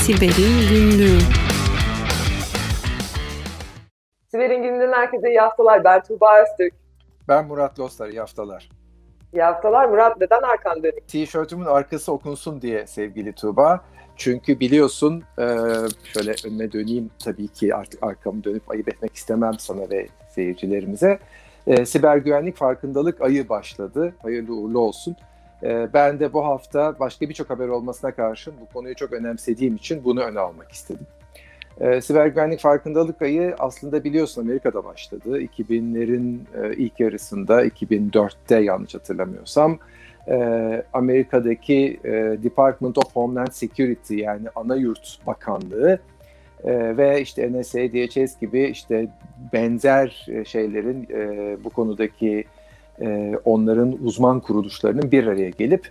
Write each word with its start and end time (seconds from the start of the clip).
Siber'in 0.00 0.68
Günlüğü 0.70 1.18
Siber'in 4.28 4.62
Günlüğü'nden 4.62 4.92
herkese 4.92 5.28
iyi 5.28 5.38
haftalar. 5.40 5.84
Ben 5.84 6.02
Tuğba 6.02 6.42
Öztürk. 6.42 6.74
Ben 7.28 7.46
Murat 7.46 7.80
Lostar, 7.80 8.08
iyi 8.08 8.20
haftalar. 8.20 8.68
İyi 9.32 9.42
haftalar. 9.42 9.88
Murat 9.88 10.20
neden 10.20 10.42
arkan 10.42 10.82
dönük? 10.82 11.08
Tişörtümün 11.08 11.64
arkası 11.64 12.12
okunsun 12.12 12.62
diye 12.62 12.86
sevgili 12.86 13.32
Tuğba. 13.32 13.80
Çünkü 14.16 14.60
biliyorsun, 14.60 15.24
e, 15.38 15.44
şöyle 16.14 16.34
önüne 16.46 16.72
döneyim 16.72 17.10
tabii 17.24 17.48
ki 17.48 17.74
artık 17.74 18.02
arkamı 18.02 18.44
dönüp 18.44 18.70
ayıp 18.70 18.88
etmek 18.88 19.14
istemem 19.14 19.54
sana 19.58 19.90
ve 19.90 20.06
seyircilerimize. 20.34 21.18
E, 21.66 21.86
siber 21.86 22.16
güvenlik 22.16 22.56
farkındalık 22.56 23.20
ayı 23.20 23.48
başladı. 23.48 24.14
Hayırlı 24.22 24.54
uğurlu 24.54 24.78
olsun. 24.78 25.16
E, 25.62 25.88
ben 25.94 26.20
de 26.20 26.32
bu 26.32 26.44
hafta 26.44 26.98
başka 27.00 27.28
birçok 27.28 27.50
haber 27.50 27.68
olmasına 27.68 28.10
karşın 28.10 28.54
bu 28.60 28.72
konuyu 28.72 28.94
çok 28.94 29.12
önemsediğim 29.12 29.76
için 29.76 30.04
bunu 30.04 30.20
öne 30.20 30.38
almak 30.38 30.72
istedim. 30.72 31.06
E, 31.80 32.00
siber 32.00 32.26
güvenlik 32.26 32.60
farkındalık 32.60 33.22
ayı 33.22 33.54
aslında 33.58 34.04
biliyorsun 34.04 34.42
Amerika'da 34.42 34.84
başladı. 34.84 35.40
2000'lerin 35.40 36.38
e, 36.62 36.76
ilk 36.76 37.00
yarısında, 37.00 37.66
2004'te 37.66 38.56
yanlış 38.56 38.94
hatırlamıyorsam 38.94 39.78
e, 40.28 40.82
Amerika'daki 40.92 42.00
e, 42.04 42.10
Department 42.42 42.98
of 42.98 43.16
Homeland 43.16 43.52
Security 43.52 44.14
yani 44.14 44.48
Ana 44.54 44.76
Yurt 44.76 45.18
Bakanlığı 45.26 45.98
e, 46.64 46.96
ve 46.96 47.20
işte 47.20 47.52
NSA, 47.52 47.78
DHS 47.78 48.40
gibi 48.40 48.64
işte 48.64 49.08
benzer 49.52 50.26
e, 50.28 50.44
şeylerin 50.44 51.08
e, 51.10 51.56
bu 51.64 51.70
konudaki 51.70 52.44
e, 53.00 53.32
onların 53.44 53.98
uzman 54.04 54.40
kuruluşlarının 54.40 55.12
bir 55.12 55.26
araya 55.26 55.50
gelip 55.50 55.90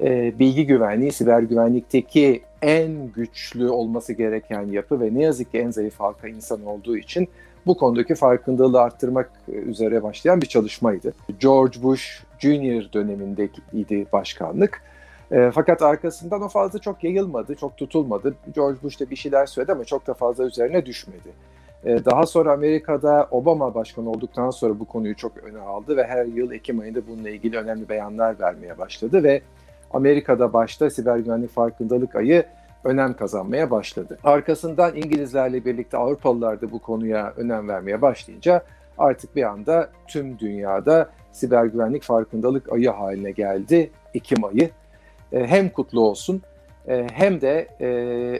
e, 0.00 0.38
bilgi 0.38 0.66
güvenliği, 0.66 1.12
siber 1.12 1.40
güvenlikteki 1.40 2.42
en 2.62 3.12
güçlü 3.12 3.68
olması 3.68 4.12
gereken 4.12 4.62
yapı 4.62 5.00
ve 5.00 5.14
ne 5.14 5.22
yazık 5.22 5.52
ki 5.52 5.58
en 5.58 5.70
zayıf 5.70 6.00
halka 6.00 6.28
insan 6.28 6.66
olduğu 6.66 6.96
için 6.96 7.28
bu 7.66 7.76
konudaki 7.76 8.14
farkındalığı 8.14 8.80
arttırmak 8.80 9.30
üzere 9.48 10.02
başlayan 10.02 10.40
bir 10.40 10.46
çalışmaydı. 10.46 11.12
George 11.40 11.82
Bush 11.82 12.22
Jr. 12.38 12.92
dönemindeydi 12.92 14.06
başkanlık. 14.12 14.82
E, 15.32 15.50
fakat 15.54 15.82
arkasından 15.82 16.42
o 16.42 16.48
fazla 16.48 16.78
çok 16.78 17.04
yayılmadı, 17.04 17.54
çok 17.54 17.76
tutulmadı. 17.76 18.34
George 18.54 18.78
Bush 18.82 19.00
da 19.00 19.10
bir 19.10 19.16
şeyler 19.16 19.46
söyledi 19.46 19.72
ama 19.72 19.84
çok 19.84 20.06
da 20.06 20.14
fazla 20.14 20.44
üzerine 20.44 20.86
düşmedi. 20.86 21.28
E, 21.84 22.04
daha 22.04 22.26
sonra 22.26 22.52
Amerika'da 22.52 23.28
Obama 23.30 23.74
başkan 23.74 24.06
olduktan 24.06 24.50
sonra 24.50 24.80
bu 24.80 24.84
konuyu 24.84 25.16
çok 25.16 25.36
öne 25.36 25.58
aldı 25.58 25.96
ve 25.96 26.04
her 26.04 26.24
yıl 26.24 26.52
Ekim 26.52 26.80
ayında 26.80 27.06
bununla 27.08 27.30
ilgili 27.30 27.56
önemli 27.56 27.88
beyanlar 27.88 28.40
vermeye 28.40 28.78
başladı 28.78 29.22
ve 29.22 29.42
Amerika'da 29.90 30.52
başta 30.52 30.90
siber 30.90 31.16
güvenlik 31.16 31.50
farkındalık 31.50 32.16
ayı 32.16 32.44
önem 32.84 33.14
kazanmaya 33.14 33.70
başladı. 33.70 34.18
Arkasından 34.24 34.96
İngilizlerle 34.96 35.64
birlikte 35.64 35.96
Avrupalılar 35.96 36.60
da 36.60 36.72
bu 36.72 36.78
konuya 36.78 37.32
önem 37.36 37.68
vermeye 37.68 38.02
başlayınca 38.02 38.62
artık 38.98 39.36
bir 39.36 39.42
anda 39.42 39.90
tüm 40.06 40.38
dünyada 40.38 41.10
siber 41.32 41.64
güvenlik 41.64 42.02
farkındalık 42.02 42.72
ayı 42.72 42.90
haline 42.90 43.30
geldi 43.30 43.90
Ekim 44.14 44.44
ayı. 44.44 44.70
E, 45.32 45.46
hem 45.46 45.68
kutlu 45.68 46.00
olsun 46.00 46.42
e, 46.88 47.06
hem 47.12 47.40
de 47.40 47.68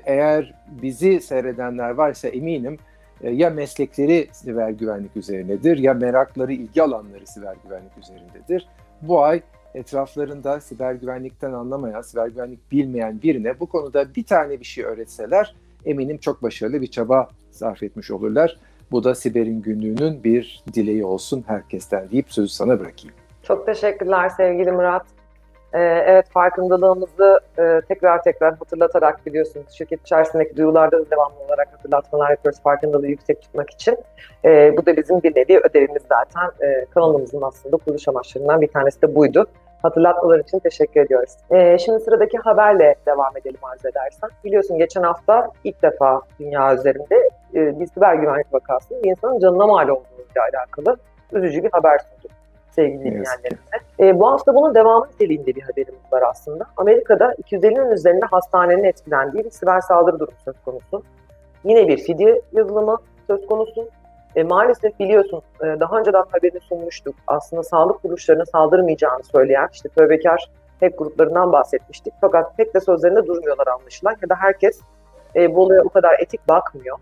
eğer 0.07 0.55
bizi 0.83 1.21
seyredenler 1.21 1.91
varsa 1.91 2.29
eminim 2.29 2.79
ya 3.23 3.51
meslekleri 3.51 4.29
siber 4.33 4.71
güvenlik 4.71 5.17
üzerinedir 5.17 5.79
ya 5.79 5.95
merakları, 5.95 6.53
ilgi 6.53 6.83
alanları 6.83 7.27
siber 7.27 7.57
güvenlik 7.65 7.99
üzerindedir. 7.99 8.69
Bu 9.03 9.23
ay 9.23 9.43
etraflarında 9.75 10.61
siber 10.61 10.95
güvenlikten 10.95 11.53
anlamayan, 11.53 12.03
siber 12.03 12.27
güvenlik 12.27 12.73
bilmeyen 12.73 13.23
birine 13.23 13.61
bu 13.61 13.67
konuda 13.67 14.15
bir 14.15 14.25
tane 14.25 14.61
bir 14.61 14.65
şey 14.65 14.85
öğretseler 14.85 15.55
eminim 15.85 16.19
çok 16.19 16.43
başarılı 16.43 16.81
bir 16.81 16.87
çaba 16.87 17.29
sarf 17.51 17.83
etmiş 17.83 18.11
olurlar. 18.11 18.59
Bu 18.91 19.05
da 19.05 19.15
Siber'in 19.15 19.63
günlüğünün 19.63 20.25
bir 20.25 20.65
dileği 20.75 21.05
olsun 21.05 21.45
herkesten 21.47 22.11
deyip 22.11 22.33
sözü 22.33 22.49
sana 22.49 22.81
bırakayım. 22.81 23.17
Çok 23.43 23.67
teşekkürler 23.67 24.29
sevgili 24.29 24.73
Murat. 24.73 25.07
Ee, 25.75 25.79
evet 26.07 26.31
farkındalığımızı 26.31 27.41
e, 27.59 27.81
tekrar 27.89 28.23
tekrar 28.23 28.55
hatırlatarak 28.55 29.27
biliyorsunuz 29.27 29.67
şirket 29.71 30.01
içerisindeki 30.01 30.57
duyularda 30.57 30.99
da 30.99 31.11
devamlı 31.11 31.39
olarak 31.49 31.73
hatırlatmalar 31.73 32.31
yapıyoruz 32.31 32.63
farkındalığı 32.63 33.07
yüksek 33.07 33.43
tutmak 33.43 33.71
için. 33.71 33.99
E, 34.45 34.77
bu 34.77 34.87
da 34.87 34.97
bizim 34.97 35.23
bir 35.23 35.37
nevi 35.37 35.61
ödevimiz 35.61 36.03
zaten. 36.09 36.67
E, 36.69 36.85
kanalımızın 36.85 37.43
aslında 37.43 37.77
kuruluş 37.77 38.09
amaçlarından 38.09 38.61
bir 38.61 38.69
tanesi 38.69 39.03
de 39.03 39.15
buydu. 39.15 39.47
Hatırlatmalar 39.83 40.39
için 40.39 40.59
teşekkür 40.59 41.01
ediyoruz. 41.01 41.37
Şimdi 41.85 42.01
sıradaki 42.01 42.39
haberle 42.39 42.95
devam 43.07 43.37
edelim 43.37 43.59
arz 43.63 43.85
edersen. 43.85 44.31
Biliyorsun 44.45 44.79
geçen 44.79 45.03
hafta 45.03 45.51
ilk 45.65 45.83
defa 45.83 46.23
dünya 46.41 46.75
üzerinde 46.75 47.31
e, 47.55 47.81
bir 47.81 47.87
siber 47.87 48.15
güvenlik 48.15 48.55
vakasının 48.55 49.03
bir 49.03 49.11
insanın 49.11 49.39
canına 49.39 49.67
mal 49.67 49.89
olduğuyla 49.89 50.43
alakalı 50.53 50.97
üzücü 51.33 51.63
bir 51.63 51.71
haber 51.73 51.99
sunduk 51.99 52.38
sevgili 52.71 52.99
dinleyenlerimize. 52.99 53.79
E, 54.01 54.19
bu 54.19 54.31
hafta 54.31 54.55
bunun 54.55 54.75
devamı 54.75 55.07
niteliğinde 55.07 55.55
bir 55.55 55.63
haberimiz 55.63 56.13
var 56.13 56.23
aslında. 56.31 56.65
Amerika'da 56.77 57.33
250'nin 57.33 57.91
üzerinde 57.91 58.27
hastanenin 58.27 58.85
etkilendiği 58.85 59.45
bir 59.45 59.51
siber 59.51 59.81
saldırı 59.81 60.19
durumu 60.19 60.37
söz 60.45 60.55
konusu. 60.65 61.03
Yine 61.65 61.89
bir 61.89 61.99
fidye 61.99 62.43
yazılımı 62.53 62.97
söz 63.27 63.47
konusu. 63.47 63.89
E, 64.37 64.43
maalesef 64.43 64.99
biliyorsun 64.99 65.43
e, 65.61 65.81
daha 65.81 65.99
önceden 65.99 66.25
haberini 66.31 66.61
sunmuştuk. 66.61 67.15
Aslında 67.27 67.63
sağlık 67.63 68.03
kuruluşlarına 68.03 68.45
saldırmayacağını 68.45 69.23
söyleyen 69.25 69.69
işte 69.73 69.89
tövbekar 69.89 70.51
hack 70.81 70.99
gruplarından 70.99 71.53
bahsetmiştik. 71.53 72.15
Fakat 72.21 72.57
pek 72.57 72.75
de 72.75 72.81
sözlerinde 72.81 73.27
durmuyorlar 73.27 73.67
anlaşılan 73.67 74.17
ya 74.23 74.29
da 74.29 74.35
herkes 74.35 74.81
e, 75.37 75.55
bu 75.55 75.63
olaya 75.63 75.83
o 75.83 75.89
kadar 75.89 76.19
etik 76.19 76.49
bakmıyor. 76.49 76.99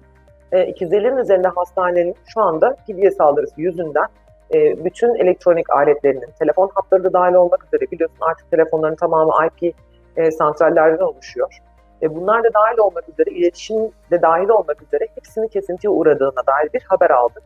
E, 0.53 0.71
250'nin 0.71 1.17
üzerinde 1.17 1.49
hastanenin 1.49 2.15
şu 2.27 2.41
anda 2.41 2.77
fidye 2.87 3.11
saldırısı 3.11 3.61
yüzünden 3.61 4.07
e, 4.55 4.85
bütün 4.85 5.15
elektronik 5.15 5.71
aletlerinin, 5.71 6.31
telefon 6.39 6.71
hatları 6.75 7.05
da 7.05 7.13
dahil 7.13 7.35
olmak 7.35 7.65
üzere 7.65 7.91
biliyorsun 7.91 8.17
artık 8.21 8.51
telefonların 8.51 8.95
tamamı 8.95 9.33
IP 9.47 9.75
e, 10.17 10.31
santrallerden 10.31 11.05
oluşuyor. 11.05 11.59
E, 12.03 12.15
bunlar 12.15 12.45
da 12.45 12.55
dahil 12.55 12.79
olmak 12.79 13.09
üzere, 13.09 13.31
iletişim 13.31 13.91
de 14.11 14.23
dahil 14.23 14.49
olmak 14.49 14.83
üzere 14.83 15.07
hepsinin 15.15 15.49
kesintiye 15.49 15.91
uğradığına 15.91 16.47
dair 16.47 16.73
bir 16.75 16.83
haber 16.83 17.11
aldık. 17.11 17.43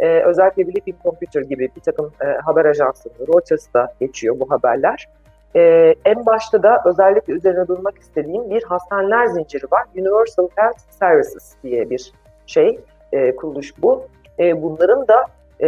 E, 0.00 0.06
özellikle 0.08 0.64
Philippine 0.64 0.96
Computer 1.02 1.42
gibi 1.42 1.68
bir 1.76 1.80
takım 1.80 2.12
e, 2.20 2.26
haber 2.26 2.64
ajansları, 2.64 3.14
Reuters'ta 3.28 3.92
geçiyor 4.00 4.40
bu 4.40 4.50
haberler. 4.50 5.08
E, 5.56 5.94
en 6.04 6.26
başta 6.26 6.62
da 6.62 6.82
özellikle 6.84 7.32
üzerine 7.32 7.68
durmak 7.68 7.98
istediğim 7.98 8.50
bir 8.50 8.62
hastaneler 8.62 9.26
zinciri 9.26 9.66
var. 9.72 9.84
Universal 9.94 10.48
Health 10.56 10.78
Services 10.90 11.54
diye 11.62 11.90
bir 11.90 12.12
şey, 12.46 12.80
e, 13.12 13.36
kuruluş 13.36 13.82
bu. 13.82 14.04
E, 14.38 14.62
bunların 14.62 15.08
da 15.08 15.26
e, 15.62 15.66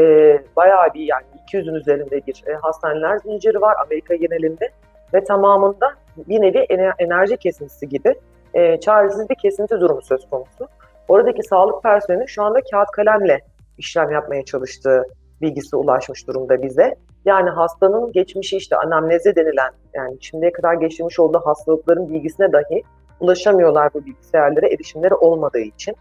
bayağı 0.56 0.94
bir 0.94 1.00
yani 1.00 1.24
200'ün 1.52 1.74
üzerinde 1.74 2.26
bir 2.26 2.44
e, 2.47 2.54
hastaneler 2.54 3.19
zinciri 3.19 3.60
var 3.60 3.76
Amerika 3.84 4.14
genelinde 4.14 4.70
ve 5.14 5.24
tamamında 5.24 5.92
bir 6.16 6.41
nevi 6.41 6.66
enerji 6.98 7.36
kesintisi 7.36 7.88
gibi 7.88 8.14
e, 8.54 8.80
çaresiz 8.80 9.30
bir 9.30 9.34
kesinti 9.34 9.80
durumu 9.80 10.02
söz 10.02 10.30
konusu. 10.30 10.69
Oradaki 11.08 11.42
sağlık 11.42 11.82
personeli 11.82 12.28
şu 12.28 12.42
anda 12.42 12.60
kağıt 12.70 12.91
kalemle 12.91 13.41
işlem 13.78 14.10
yapmaya 14.10 14.44
çalıştığı 14.44 15.04
bilgisi 15.41 15.76
ulaşmış 15.76 16.28
durumda 16.28 16.62
bize. 16.62 16.94
Yani 17.24 17.50
hastanın 17.50 18.12
geçmişi 18.12 18.56
işte 18.56 18.76
anamneze 18.76 19.36
denilen 19.36 19.72
yani 19.94 20.16
şimdiye 20.20 20.53
kadar 20.53 20.74
geçirmiş 20.74 21.20
olduğu 21.20 21.41
hastalıkların 21.44 22.08
bilgisine 22.08 22.53
dahi 22.53 22.82
ulaşamıyorlar 23.20 23.94
bu 23.94 24.04
bilgisayarlara 24.06 24.66
erişimleri 24.66 25.14
olmadığı 25.14 25.60
için. 25.60 25.97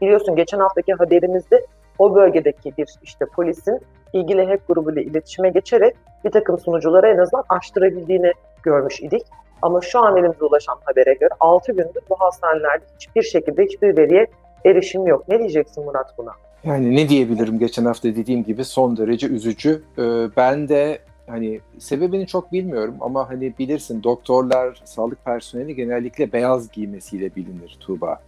Biliyorsun 0.00 0.36
geçen 0.36 0.58
haftaki 0.58 0.94
haberimizde 0.94 1.66
o 1.98 2.14
bölgedeki 2.14 2.72
bir 2.78 2.94
işte 3.02 3.26
polisin 3.26 3.80
ilgili 4.12 4.46
hack 4.46 4.68
grubuyla 4.68 5.02
iletişime 5.02 5.48
geçerek 5.48 5.96
bir 6.24 6.30
takım 6.30 6.58
sunuculara 6.58 7.08
en 7.08 7.18
azından 7.18 7.44
açtırabildiğini 7.48 8.32
görmüş 8.62 9.00
idik. 9.00 9.22
Ama 9.62 9.80
şu 9.80 9.98
an 9.98 10.16
elimize 10.16 10.44
ulaşan 10.44 10.76
habere 10.84 11.14
göre 11.14 11.30
6 11.40 11.72
gündür 11.72 12.02
bu 12.10 12.16
hastanelerde 12.18 12.84
hiçbir 12.94 13.22
şekilde 13.22 13.64
hiçbir 13.64 13.96
veriye 13.96 14.26
erişim 14.64 15.06
yok. 15.06 15.28
Ne 15.28 15.38
diyeceksin 15.38 15.84
Murat 15.84 16.18
buna? 16.18 16.32
Yani 16.64 16.96
ne 16.96 17.08
diyebilirim 17.08 17.58
geçen 17.58 17.84
hafta 17.84 18.08
dediğim 18.08 18.44
gibi 18.44 18.64
son 18.64 18.96
derece 18.96 19.26
üzücü. 19.26 19.82
Ee, 19.98 20.02
ben 20.36 20.68
de 20.68 20.98
hani 21.26 21.60
sebebini 21.78 22.26
çok 22.26 22.52
bilmiyorum 22.52 22.94
ama 23.00 23.30
hani 23.30 23.54
bilirsin 23.58 24.02
doktorlar, 24.02 24.82
sağlık 24.84 25.24
personeli 25.24 25.74
genellikle 25.74 26.32
beyaz 26.32 26.70
giymesiyle 26.70 27.34
bilinir 27.36 27.78
Tuğba. 27.80 28.20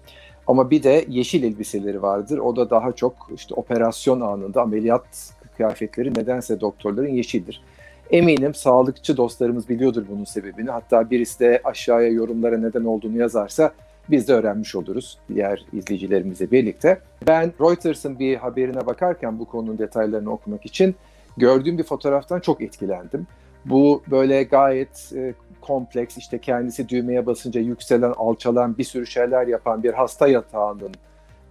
Ama 0.47 0.71
bir 0.71 0.83
de 0.83 1.05
yeşil 1.09 1.43
elbiseleri 1.43 2.03
vardır. 2.03 2.39
O 2.39 2.57
da 2.57 2.71
daha 2.71 2.93
çok 2.93 3.31
işte 3.35 3.55
operasyon 3.55 4.21
anında 4.21 4.63
ameliyat 4.63 5.33
kıyafetleri 5.57 6.15
nedense 6.15 6.61
doktorların 6.61 7.15
yeşildir. 7.15 7.63
Eminim 8.11 8.55
sağlıkçı 8.55 9.17
dostlarımız 9.17 9.69
biliyordur 9.69 10.05
bunun 10.11 10.25
sebebini. 10.25 10.71
Hatta 10.71 11.11
birisi 11.11 11.41
de 11.41 11.61
aşağıya 11.65 12.09
yorumlara 12.09 12.59
neden 12.59 12.85
olduğunu 12.85 13.19
yazarsa 13.19 13.73
biz 14.11 14.29
de 14.29 14.33
öğrenmiş 14.33 14.75
oluruz 14.75 15.19
diğer 15.29 15.65
izleyicilerimizle 15.73 16.51
birlikte. 16.51 17.01
Ben 17.27 17.53
Reuters'ın 17.61 18.19
bir 18.19 18.37
haberine 18.37 18.87
bakarken 18.87 19.39
bu 19.39 19.45
konunun 19.45 19.79
detaylarını 19.79 20.33
okumak 20.33 20.67
için 20.67 20.95
gördüğüm 21.37 21.79
bir 21.79 21.83
fotoğraftan 21.83 22.41
çok 22.41 22.61
etkilendim. 22.61 23.27
Bu 23.65 24.03
böyle 24.11 24.43
gayet 24.43 25.13
e, 25.17 25.35
kompleks 25.61 26.17
işte 26.17 26.38
kendisi 26.38 26.88
düğmeye 26.88 27.26
basınca 27.26 27.61
yükselen, 27.61 28.12
alçalan 28.17 28.79
bir 28.79 28.85
sürü 28.85 29.06
şeyler 29.06 29.47
yapan 29.47 29.82
bir 29.82 29.93
hasta 29.93 30.29
yatağının 30.29 30.94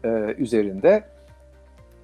e, 0.04 0.10
üzerinde 0.38 1.04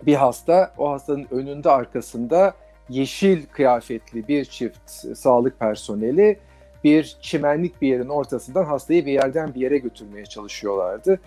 bir 0.06 0.16
hasta, 0.16 0.74
o 0.78 0.92
hastanın 0.92 1.28
önünde 1.32 1.70
arkasında 1.70 2.54
yeşil 2.90 3.46
kıyafetli 3.46 4.28
bir 4.28 4.46
çift 4.46 4.90
sağlık 5.18 5.60
personeli 5.60 6.40
bir 6.84 7.18
çimenlik 7.22 7.82
bir 7.82 7.88
yerin 7.88 8.10
ortasından 8.10 8.66
hastayı 8.66 9.06
bir 9.06 9.12
yerden 9.12 9.54
bir 9.54 9.62
yere 9.62 9.78
götürmeye 9.78 10.26
çalışıyorlardı. 10.26 11.20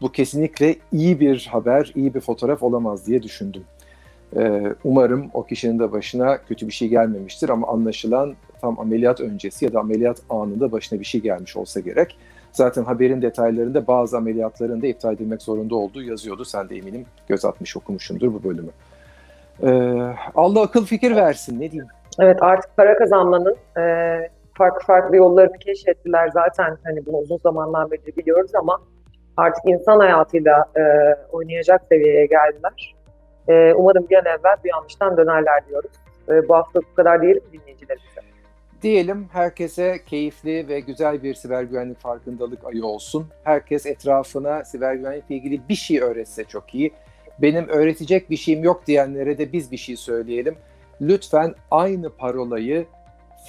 Bu 0.00 0.12
kesinlikle 0.12 0.76
iyi 0.92 1.20
bir 1.20 1.48
haber, 1.52 1.92
iyi 1.94 2.14
bir 2.14 2.20
fotoğraf 2.20 2.62
olamaz 2.62 3.06
diye 3.06 3.22
düşündüm. 3.22 3.64
Ee, 4.36 4.74
umarım 4.84 5.30
o 5.34 5.44
kişinin 5.44 5.78
de 5.78 5.92
başına 5.92 6.38
kötü 6.44 6.68
bir 6.68 6.72
şey 6.72 6.88
gelmemiştir 6.88 7.48
ama 7.48 7.68
anlaşılan 7.68 8.34
tam 8.62 8.80
ameliyat 8.80 9.20
öncesi 9.20 9.64
ya 9.64 9.72
da 9.72 9.80
ameliyat 9.80 10.22
anında 10.30 10.72
başına 10.72 11.00
bir 11.00 11.04
şey 11.04 11.20
gelmiş 11.20 11.56
olsa 11.56 11.80
gerek. 11.80 12.18
Zaten 12.52 12.84
haberin 12.84 13.22
detaylarında 13.22 13.86
bazı 13.86 14.16
ameliyatların 14.16 14.82
da 14.82 14.86
iptal 14.86 15.14
edilmek 15.14 15.42
zorunda 15.42 15.74
olduğu 15.74 16.02
yazıyordu. 16.02 16.44
Sen 16.44 16.68
de 16.68 16.76
eminim 16.76 17.06
göz 17.28 17.44
atmış 17.44 17.76
okumuşsundur 17.76 18.34
bu 18.34 18.44
bölümü. 18.44 18.70
Ee, 19.62 19.68
Allah 20.34 20.62
akıl 20.62 20.84
fikir 20.84 21.16
versin 21.16 21.60
ne 21.60 21.70
diyeyim. 21.70 21.88
Evet 22.20 22.42
artık 22.42 22.76
para 22.76 22.96
kazanmanın 22.98 23.56
e, 23.78 23.82
farklı 24.58 24.86
farklı 24.86 25.16
yollarını 25.16 25.58
keşfettiler 25.58 26.28
zaten 26.28 26.76
hani 26.84 27.06
bunu 27.06 27.16
uzun 27.16 27.38
zamandan 27.38 27.90
beri 27.90 28.16
biliyoruz 28.16 28.54
ama 28.54 28.80
artık 29.36 29.64
insan 29.66 30.00
hayatıyla 30.00 30.64
e, 30.76 30.82
oynayacak 31.32 31.82
seviyeye 31.88 32.26
geldiler. 32.26 32.94
E, 33.48 33.74
umarım 33.74 34.06
bir 34.10 34.16
an 34.16 34.24
evvel 34.26 34.56
bir 34.64 34.70
yanlıştan 34.70 35.16
dönerler 35.16 35.68
diyoruz. 35.68 35.92
E, 36.28 36.48
bu 36.48 36.54
hafta 36.54 36.80
bu 36.80 36.94
kadar 36.94 37.22
diyelim 37.22 37.42
dinleyicilerimize. 37.52 38.31
Diyelim 38.82 39.28
herkese 39.32 40.00
keyifli 40.06 40.68
ve 40.68 40.80
güzel 40.80 41.22
bir 41.22 41.34
siber 41.34 41.62
güvenlik 41.62 41.98
farkındalık 41.98 42.64
ayı 42.64 42.84
olsun. 42.84 43.26
Herkes 43.44 43.86
etrafına 43.86 44.64
siber 44.64 44.94
güvenlikle 44.94 45.34
ilgili 45.34 45.68
bir 45.68 45.74
şey 45.74 46.00
öğretse 46.00 46.44
çok 46.44 46.74
iyi. 46.74 46.92
Benim 47.38 47.68
öğretecek 47.68 48.30
bir 48.30 48.36
şeyim 48.36 48.64
yok 48.64 48.86
diyenlere 48.86 49.38
de 49.38 49.52
biz 49.52 49.72
bir 49.72 49.76
şey 49.76 49.96
söyleyelim. 49.96 50.56
Lütfen 51.00 51.54
aynı 51.70 52.10
parolayı 52.10 52.86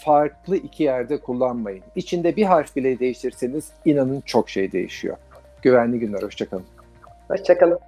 farklı 0.06 0.58
iki 0.58 0.84
yerde 0.84 1.18
kullanmayın. 1.18 1.84
İçinde 1.96 2.36
bir 2.36 2.44
harf 2.44 2.76
bile 2.76 3.00
değiştirseniz 3.00 3.72
inanın 3.86 4.22
çok 4.22 4.50
şey 4.50 4.72
değişiyor. 4.72 5.18
Güvenli 5.62 6.00
günler, 6.00 6.24
hoşçakalın. 6.24 6.66
Hoşçakalın. 7.28 7.80